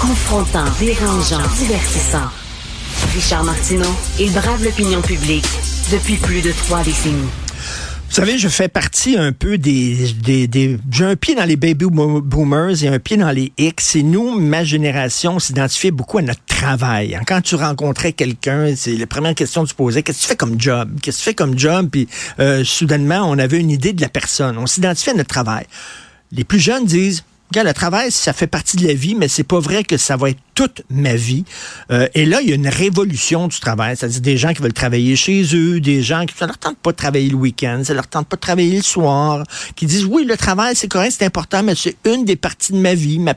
[0.00, 2.30] Confrontant, dérangeant, divertissant.
[3.14, 5.44] Richard Martineau, il brave l'opinion publique
[5.92, 7.28] depuis plus de trois décennies.
[8.08, 10.14] Vous savez, je fais partie un peu des...
[10.90, 13.96] J'ai un pied dans les baby boomers et un pied dans les X.
[13.96, 17.20] Et nous, ma génération, s'identifiait beaucoup à notre travail.
[17.26, 20.36] Quand tu rencontrais quelqu'un, c'est la première question que tu posais, qu'est-ce que tu fais
[20.36, 20.98] comme job?
[21.02, 21.90] Qu'est-ce que tu fais comme job?
[21.92, 22.08] Puis
[22.38, 24.56] euh, soudainement, on avait une idée de la personne.
[24.56, 25.66] On s'identifiait à notre travail.
[26.32, 29.42] Les plus jeunes disent, Regarde, le travail, ça fait partie de la vie, mais c'est
[29.42, 31.46] pas vrai que ça va être toute ma vie.
[31.90, 33.96] Euh, et là, il y a une révolution du travail.
[33.96, 36.90] C'est-à-dire des gens qui veulent travailler chez eux, des gens qui, ça leur tente pas
[36.90, 40.26] de travailler le week-end, ça leur tente pas de travailler le soir, qui disent, oui,
[40.26, 43.18] le travail, c'est correct, c'est important, mais c'est une des parties de ma vie.
[43.18, 43.32] Ma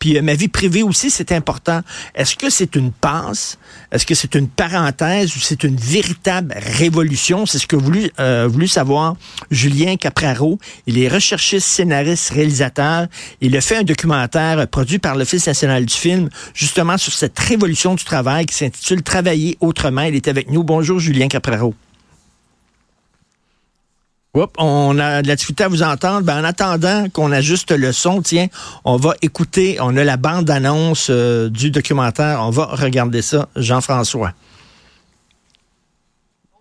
[0.00, 1.82] Puis euh, ma vie privée aussi, c'est important.
[2.16, 3.58] Est-ce que c'est une passe?
[3.92, 7.46] Est-ce que c'est une parenthèse ou c'est une véritable révolution?
[7.46, 9.14] C'est ce que voulu, euh, voulu savoir
[9.52, 10.58] Julien Capraro.
[10.88, 13.06] Il est recherchiste, scénariste, réalisateur.
[13.40, 17.94] Il a fait un documentaire produit par l'Office national du film, justement sur cette révolution
[17.94, 20.02] du travail qui s'intitule Travailler autrement.
[20.02, 20.64] Il est avec nous.
[20.64, 21.74] Bonjour, Julien Capraro.
[24.58, 26.22] on a de la difficulté à vous entendre.
[26.22, 28.46] Ben, en attendant qu'on ajuste le son, tiens,
[28.84, 32.40] on va écouter, on a la bande-annonce euh, du documentaire.
[32.40, 34.32] On va regarder ça, Jean-François.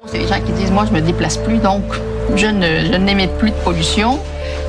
[0.08, 1.83] C'est les gens qui disent, moi, je me déplace plus, donc
[2.36, 4.20] je je n'émets plus de pollution.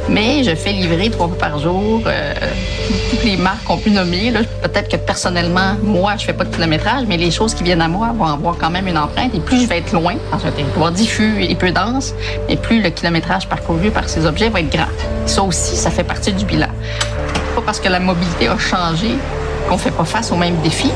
[0.09, 2.03] Mais je fais livrer trois fois par jour.
[2.07, 2.35] Euh,
[3.11, 4.33] toutes les marques qu'on pu nommer.
[4.63, 7.89] Peut-être que personnellement, moi, je fais pas de kilométrage, mais les choses qui viennent à
[7.89, 9.35] moi vont avoir quand même une empreinte.
[9.35, 12.15] Et plus je vais être loin, dans un territoire diffus et peu dense,
[12.49, 14.87] et plus le kilométrage parcouru par ces objets va être grand.
[15.27, 16.69] Ça aussi, ça fait partie du bilan.
[17.55, 19.11] Pas parce que la mobilité a changé
[19.69, 20.93] qu'on fait pas face aux mêmes défis.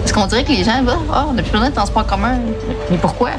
[0.00, 2.38] Parce qu'on dirait que les gens, oh, on n'a plus besoin de transport commun.
[2.90, 3.30] Mais pourquoi?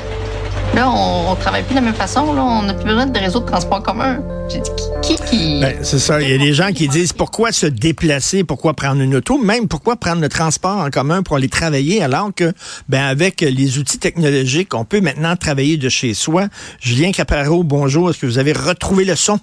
[0.75, 2.33] Là, on, ne travaille plus de la même façon.
[2.33, 4.19] Là, on n'a plus besoin de réseaux de transport commun.
[4.49, 4.69] J'ai dit,
[5.01, 5.61] qui, qui...
[5.61, 6.21] Ben, c'est ça.
[6.21, 9.69] Il y a des gens qui disent pourquoi se déplacer, pourquoi prendre une auto, même
[9.69, 12.51] pourquoi prendre le transport en commun pour aller travailler, alors que,
[12.89, 16.47] ben, avec les outils technologiques, on peut maintenant travailler de chez soi.
[16.81, 18.09] Julien Caparo, bonjour.
[18.09, 19.39] Est-ce que vous avez retrouvé le son?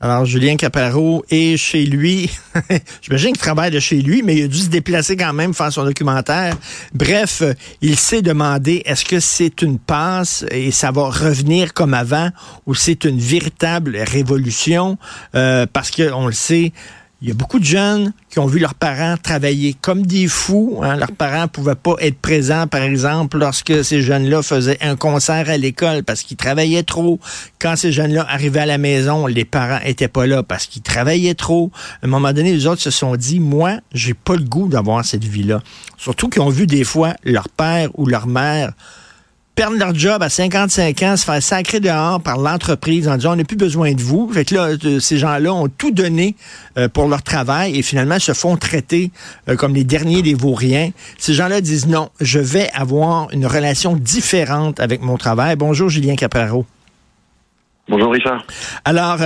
[0.00, 2.28] Alors, Julien Caparo est chez lui.
[3.00, 5.72] J'imagine qu'il travaille de chez lui, mais il a dû se déplacer quand même faire
[5.72, 6.56] son documentaire.
[6.92, 7.42] Bref,
[7.80, 12.30] il s'est demandé est-ce que c'est une passe et ça va revenir comme avant
[12.66, 14.98] ou c'est une véritable révolution?
[15.34, 16.72] Euh, parce qu'on le sait,
[17.24, 20.80] il y a beaucoup de jeunes qui ont vu leurs parents travailler comme des fous.
[20.82, 20.96] Hein.
[20.96, 25.56] Leurs parents pouvaient pas être présents, par exemple, lorsque ces jeunes-là faisaient un concert à
[25.56, 27.18] l'école parce qu'ils travaillaient trop.
[27.58, 31.34] Quand ces jeunes-là arrivaient à la maison, les parents étaient pas là parce qu'ils travaillaient
[31.34, 31.70] trop.
[32.02, 35.02] À un moment donné, les autres se sont dit, moi, j'ai pas le goût d'avoir
[35.02, 35.62] cette vie-là.
[35.96, 38.74] Surtout qu'ils ont vu des fois leur père ou leur mère
[39.54, 43.36] perdre leur job à 55 ans, se faire sacrer dehors par l'entreprise en disant on
[43.36, 44.30] n'a plus besoin de vous.
[44.32, 46.34] Fait que là, euh, ces gens-là ont tout donné
[46.76, 49.10] euh, pour leur travail et finalement se font traiter
[49.48, 50.90] euh, comme les derniers des vauriens.
[51.18, 55.56] Ces gens-là disent non, je vais avoir une relation différente avec mon travail.
[55.56, 56.66] Bonjour Julien Capraro.
[57.88, 58.46] Bonjour Richard.
[58.86, 59.18] Alors,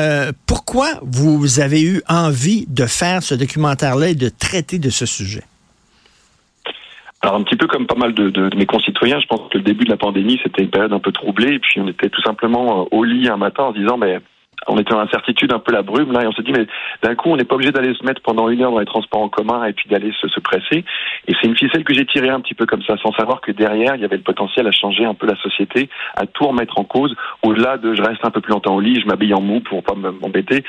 [0.45, 5.45] pourquoi vous avez eu envie de faire ce documentaire-là et de traiter de ce sujet?
[7.21, 9.65] Alors un petit peu comme pas mal de, de, mes concitoyens, je pense que le
[9.65, 12.23] début de la pandémie, c'était une période un peu troublée, et puis on était tout
[12.23, 14.21] simplement euh, au lit un matin en se disant, mais
[14.67, 16.67] on était en incertitude, un peu la brume là, et on se dit mais
[17.03, 19.21] d'un coup on n'est pas obligé d'aller se mettre pendant une heure dans les transports
[19.21, 20.85] en commun et puis d'aller se, se, presser.
[21.27, 23.53] Et c'est une ficelle que j'ai tirée un petit peu comme ça, sans savoir que
[23.53, 26.79] derrière il y avait le potentiel à changer un peu la société, à tout remettre
[26.79, 27.15] en cause.
[27.43, 29.83] Au-delà de je reste un peu plus longtemps au lit, je m'habille en mou pour
[29.83, 30.65] pas m'embêter.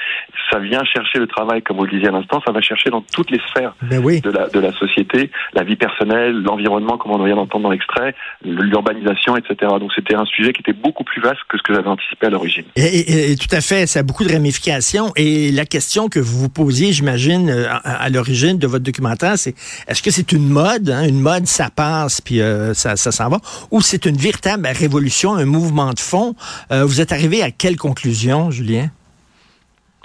[0.52, 3.02] Ça vient chercher le travail, comme vous le disiez à l'instant, ça va chercher dans
[3.02, 3.74] toutes les sphères
[4.04, 4.22] oui.
[4.22, 8.16] de, la, de la société, la vie personnelle, l'environnement, comme on vient d'entendre dans l'extrait,
[8.44, 9.56] l'urbanisation, etc.
[9.80, 12.30] Donc c'était un sujet qui était beaucoup plus vaste que ce que j'avais anticipé à
[12.30, 12.66] l'origine.
[12.76, 15.12] Et, et, et, tout à fait, ça a beaucoup de ramifications.
[15.16, 19.56] Et la question que vous vous posiez, j'imagine, euh, à, l'origine de votre documentaire, c'est
[19.88, 21.04] est-ce que c'est une mode, hein?
[21.04, 23.40] une mode, ça passe, puis euh, ça, ça s'en va,
[23.72, 26.36] ou c'est une véritable révolution, un mouvement de fond?
[26.72, 28.90] Euh, vous êtes arrivé à quelle conclusion, Julien?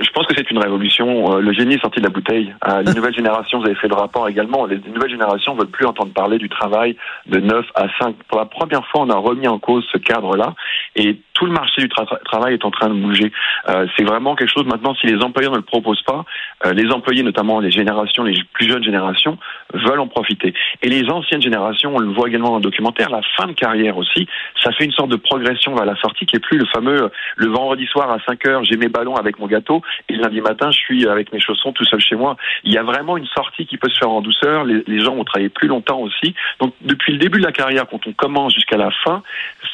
[0.01, 1.37] Je pense que c'est une révolution.
[1.37, 2.53] Euh, le génie est sorti de la bouteille.
[2.69, 5.87] Euh, les nouvelles générations, vous avez fait le rapport également, les nouvelles générations veulent plus
[5.87, 6.97] entendre parler du travail
[7.27, 8.17] de 9 à 5.
[8.29, 10.55] Pour la première fois, on a remis en cause ce cadre-là
[10.97, 13.33] et tout le marché du tra travail est en train de bouger.
[13.69, 16.25] Euh, c'est vraiment quelque chose maintenant, si les employeurs ne le proposent pas,
[16.65, 19.39] euh, les employés, notamment les générations, les plus jeunes générations,
[19.73, 20.55] veulent en profiter.
[20.83, 23.97] Et les anciennes générations, on le voit également dans le documentaire, la fin de carrière
[23.97, 24.29] aussi,
[24.63, 27.49] ça fait une sorte de progression vers la sortie qui est plus le fameux le
[27.49, 30.79] vendredi soir à 5 heures, j'ai mes ballons avec mon gâteau et lundi matin, je
[30.79, 32.37] suis avec mes chaussons tout seul chez moi.
[32.65, 34.65] Il y a vraiment une sortie qui peut se faire en douceur.
[34.65, 36.35] Les, gens ont travaillé plus longtemps aussi.
[36.61, 39.23] Donc, depuis le début de la carrière, quand on commence jusqu'à la fin,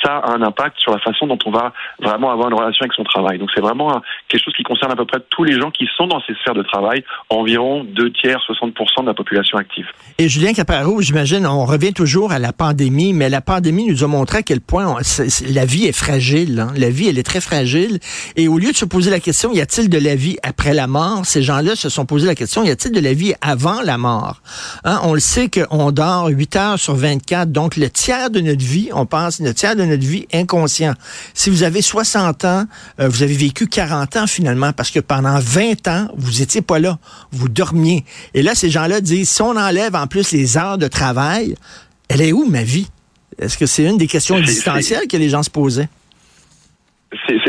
[0.03, 2.95] ça a un impact sur la façon dont on va vraiment avoir une relation avec
[2.95, 3.39] son travail.
[3.39, 6.07] Donc c'est vraiment quelque chose qui concerne à peu près tous les gens qui sont
[6.07, 9.87] dans ces sphères de travail, environ deux tiers, 60% de la population active.
[10.19, 14.07] Et Julien Caparro, j'imagine, on revient toujours à la pandémie, mais la pandémie nous a
[14.07, 14.97] montré à quel point
[15.49, 16.61] la vie est fragile.
[16.61, 16.73] Hein.
[16.77, 17.99] La vie, elle est très fragile.
[18.37, 20.87] Et au lieu de se poser la question, y a-t-il de la vie après la
[20.87, 23.99] mort, ces gens-là se sont posé la question, y a-t-il de la vie avant la
[23.99, 24.43] mort?
[24.85, 25.01] Hein?
[25.05, 28.91] On le sait qu'on dort 8 heures sur 24, donc le tiers de notre vie,
[28.93, 30.95] on pense, le tiers de notre vie inconscient.
[31.35, 32.65] Si vous avez 60 ans,
[32.99, 36.79] euh, vous avez vécu 40 ans finalement, parce que pendant 20 ans, vous étiez pas
[36.79, 36.99] là,
[37.33, 38.05] vous dormiez.
[38.35, 41.55] Et là, ces gens-là disent, si on enlève en plus les heures de travail,
[42.09, 42.89] elle est où ma vie?
[43.39, 45.89] Est-ce que c'est une des questions existentielles que les gens se posaient?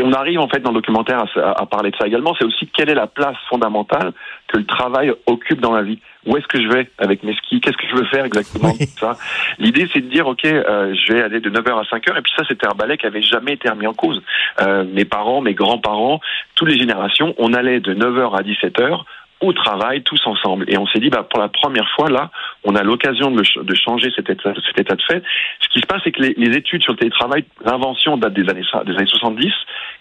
[0.02, 2.34] On arrive en fait dans le documentaire à, parler de ça également.
[2.38, 4.12] C'est aussi quelle est la place fondamentale
[4.48, 5.98] que le travail occupe dans la vie.
[6.26, 7.60] Où est-ce que je vais avec mes skis?
[7.60, 8.72] Qu'est-ce que je veux faire exactement?
[8.98, 9.16] Ça
[9.58, 12.18] L'idée, c'est de dire, ok, euh, je vais aller de 9h à 5h.
[12.18, 14.22] Et puis ça, c'était un balai qui avait jamais été remis en cause.
[14.60, 16.20] Euh, mes parents, mes grands-parents,
[16.54, 19.04] toutes les générations, on allait de 9h à 17h
[19.40, 20.64] au travail tous ensemble.
[20.68, 22.30] Et on s'est dit, bah, pour la première fois, là,
[22.64, 23.42] on a l'occasion de,
[23.74, 25.22] changer cet état, de fait.
[25.60, 28.48] Ce qui se passe, c'est que les, les, études sur le télétravail, l'invention date des
[28.48, 29.52] années, des années 70,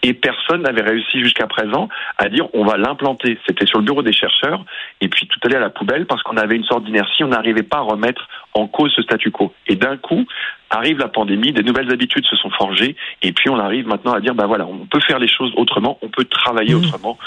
[0.04, 3.40] et personne n'avait réussi jusqu'à présent à dire on va l'implanter.
[3.48, 4.64] C'était sur le bureau des chercheurs,
[5.00, 7.64] et puis tout allait à la poubelle parce qu'on avait une sorte d'inertie, on n'arrivait
[7.64, 9.54] pas à remettre en cause ce statu quo.
[9.68, 10.26] Et d'un coup,
[10.72, 14.22] arrive la pandémie, des nouvelles habitudes se sont forgées, et puis on arrive maintenant à
[14.22, 16.78] dire, ben voilà, on peut faire les choses autrement, on peut travailler mmh.
[16.78, 17.18] autrement,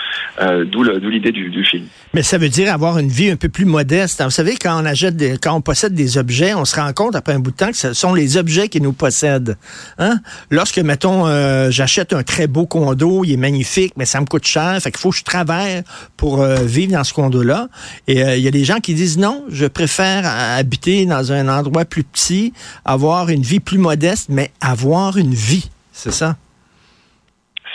[0.41, 1.87] euh, d'où l'idée du, du, film.
[2.15, 4.23] Mais ça veut dire avoir une vie un peu plus modeste.
[4.23, 7.15] Vous savez, quand on achète, des, quand on possède des objets, on se rend compte
[7.15, 9.59] après un bout de temps que ce sont les objets qui nous possèdent.
[9.99, 10.19] Hein?
[10.51, 14.47] Lorsque, mettons, euh, j'achète un très beau condo, il est magnifique, mais ça me coûte
[14.47, 15.83] cher, fait qu'il faut que je travaille
[16.17, 17.69] pour euh, vivre dans ce condo-là.
[18.09, 21.85] Et il y a des gens qui disent non, je préfère habiter dans un endroit
[21.85, 22.55] plus petit,
[22.85, 25.71] avoir une vie plus modeste, mais avoir une vie.
[25.93, 26.37] C'est ça?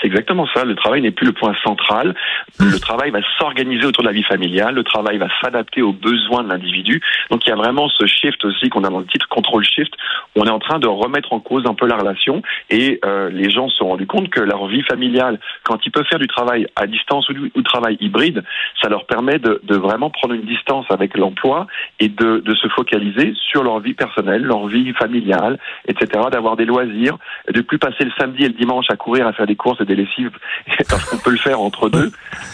[0.10, 0.66] Exactement ça.
[0.66, 2.16] Le travail n'est plus le point central.
[2.60, 4.74] Le travail va s'organiser autour de la vie familiale.
[4.74, 7.00] Le travail va s'adapter aux besoins de l'individu.
[7.30, 9.94] Donc il y a vraiment ce shift aussi qu'on a dans le titre, control shift.
[10.36, 12.42] On est en train de remettre en cause un peu la relation
[12.72, 16.08] et euh, les gens se sont rendus compte que leur vie familiale, quand ils peuvent
[16.08, 18.44] faire du travail à distance ou du, travail hybride,
[18.82, 21.68] ça leur permet de, vraiment prendre une distance avec l'emploi
[22.00, 26.08] et de, de se focaliser sur leur vie personnelle, leur vie familiale, etc.
[26.32, 29.46] D'avoir des loisirs, de plus passer le samedi et le dimanche à courir à faire
[29.46, 30.32] des courses des lessives
[30.90, 32.12] parce qu'on peut le faire entre deux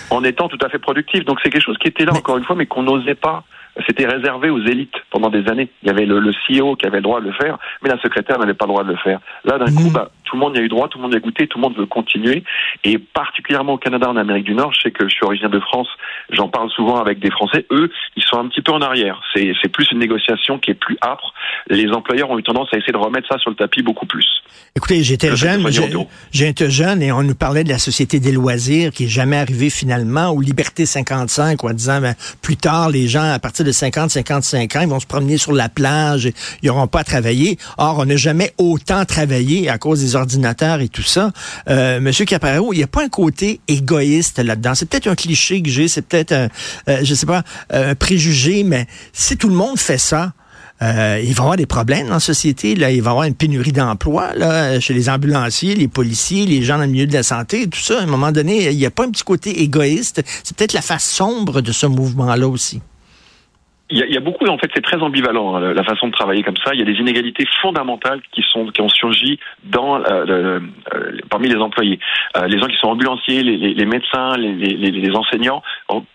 [0.09, 1.25] en étant tout à fait productif.
[1.25, 3.43] Donc c'est quelque chose qui était là encore une fois, mais qu'on n'osait pas
[3.85, 5.69] c'était réservé aux élites pendant des années.
[5.83, 7.99] Il y avait le, le, CEO qui avait le droit de le faire, mais la
[7.99, 9.19] secrétaire n'avait pas le droit de le faire.
[9.43, 9.93] Là, d'un coup, mmh.
[9.93, 11.57] bah, tout le monde y a eu droit, tout le monde y a goûté, tout
[11.57, 12.43] le monde veut continuer.
[12.83, 15.59] Et particulièrement au Canada, en Amérique du Nord, je sais que je suis originaire de
[15.59, 15.87] France,
[16.29, 19.21] j'en parle souvent avec des Français, eux, ils sont un petit peu en arrière.
[19.33, 21.33] C'est plus une négociation qui est plus âpre.
[21.67, 24.25] Les employeurs ont eu tendance à essayer de remettre ça sur le tapis beaucoup plus.
[24.75, 25.65] Écoutez, j'étais jeune,
[26.31, 29.69] j'étais jeune et on nous parlait de la société des loisirs qui est jamais arrivée
[29.69, 34.09] finalement, ou Liberté 55, en disant ben, plus tard, les gens, à partir de 50,
[34.09, 36.29] 55 ans, ils vont se promener sur la plage,
[36.61, 37.57] ils n'auront pas à travailler.
[37.77, 41.31] Or, on n'a jamais autant travaillé à cause des ordinateurs et tout ça.
[41.69, 44.75] Euh, Monsieur Caparero, il n'y a pas un côté égoïste là-dedans.
[44.75, 46.49] C'est peut-être un cliché que j'ai, c'est peut-être, un,
[46.89, 50.33] euh, je sais pas, un préjugé, mais si tout le monde fait ça,
[50.81, 52.75] euh, il va y avoir des problèmes dans la société.
[52.75, 52.91] Là.
[52.91, 56.77] Il va y avoir une pénurie d'emploi là, chez les ambulanciers, les policiers, les gens
[56.77, 57.99] dans le milieu de la santé, tout ça.
[57.99, 60.21] À un moment donné, il n'y a pas un petit côté égoïste.
[60.43, 62.81] C'est peut-être la face sombre de ce mouvement-là aussi.
[63.91, 66.07] Il y, a, il y, a, beaucoup, en fait, c'est très ambivalent hein, la façon
[66.07, 66.73] de travailler comme ça.
[66.73, 70.59] Il y a des inégalités fondamentales qui sont qui ont surgi dans euh,
[71.29, 71.99] parmi les employés.
[72.35, 75.61] Euh, les gens qui sont ambulanciers, les, les, les médecins, les, les, enseignants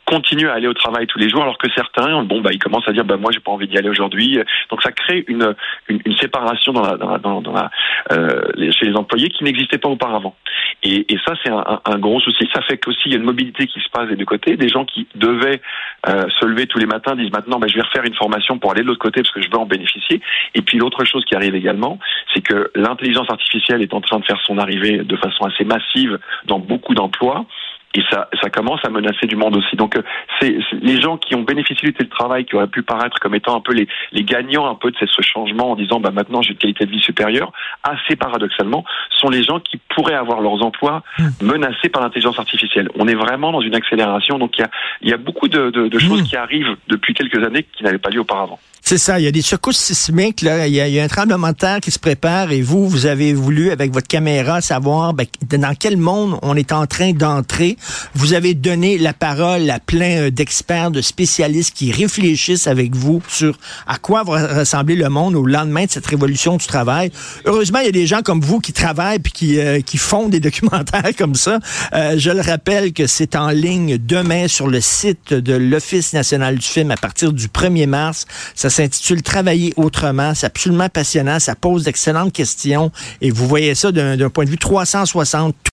[0.05, 2.89] continuent à aller au travail tous les jours, alors que certains, bon, bah, ils commencent
[2.89, 4.41] à dire, bah, moi, j'ai pas envie d'y aller aujourd'hui.
[4.71, 5.55] Donc, ça crée une,
[5.89, 7.71] une, une séparation dans la, dans, dans, la,
[8.11, 10.35] euh, chez les employés qui n'existait pas auparavant.
[10.83, 12.49] Et, ça, c'est un, gros souci.
[12.55, 14.57] Ça fait qu'aussi, il y a une mobilité qui se passe des deux côtés.
[14.57, 15.61] Des gens qui devaient
[16.09, 18.73] euh, se lever tous les matins disent maintenant, bah, je vais refaire une formation pour
[18.73, 20.21] aller de l'autre côté parce que je veux en bénéficier.
[20.55, 21.99] Et puis l'autre chose qui arrive également,
[22.35, 26.19] c'est que l'intelligence artificielle est en train de faire son arrivée de façon assez massive
[26.47, 27.45] dans beaucoup d'emplois
[27.95, 29.75] et ça, ça commence à menacer du monde aussi.
[29.77, 30.03] Donc, euh,
[30.41, 33.61] c'est les gens qui ont bénéficié du télétravail, qui auraient pu paraître comme étant un
[33.61, 36.59] peu les, les gagnants un peu de ce changement en disant, bah maintenant j'ai une
[36.59, 41.25] qualité de vie supérieure, assez paradoxalement, sont les gens qui pourraient avoir leurs emplois mmh.
[41.43, 42.89] menacés par l'intelligence artificielle.
[42.95, 44.39] On est vraiment dans une accélération.
[44.39, 44.71] Donc, il y a,
[45.03, 46.27] il y a beaucoup de, de, de choses mmh.
[46.27, 48.61] qui arrivent depuis quelques années qui n'avaient pas lieu auparavant.
[48.91, 50.67] C'est ça, il y a des secousses sismiques, là.
[50.67, 53.71] Il, y a, un tremblement de terre qui se prépare et vous, vous avez voulu,
[53.71, 57.77] avec votre caméra, savoir ben, dans quel monde on est en train d'entrer.
[58.17, 63.23] Vous avez donné la parole à plein euh, d'experts, de spécialistes qui réfléchissent avec vous
[63.29, 67.13] sur à quoi va ressembler le monde au lendemain de cette révolution du travail.
[67.45, 70.29] Heureusement, il y a des gens comme vous qui travaillent puis qui, euh, qui font
[70.29, 71.61] des documentaires comme ça.
[71.95, 76.59] Euh, je le rappelle que c'est en ligne demain sur le site de l'Office national
[76.59, 78.27] du film à partir du 1er mars.
[78.57, 80.35] Ça s'intitule Travailler autrement.
[80.35, 81.39] C'est absolument passionnant.
[81.39, 85.55] Ça pose d'excellentes questions et vous voyez ça d'un point de vue 360.